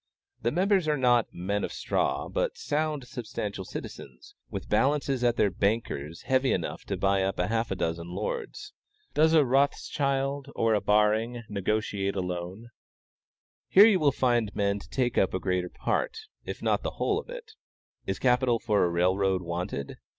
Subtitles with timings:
[0.41, 5.51] The members are not "men of straw," but sound, substantial citizens, with balances at their
[5.51, 8.73] bankers heavy enough to buy up half a dozen lords.
[9.13, 12.69] Does a Rothschild or a Baring negotiate a loan?
[13.69, 17.19] Here you will find men to take up the greater part, if not the whole
[17.19, 17.51] of it.
[18.07, 19.99] Is capital for a railroad wanted?